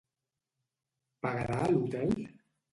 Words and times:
Pagarà 1.27 1.61
a 1.67 1.71
l'hotel? 1.77 2.19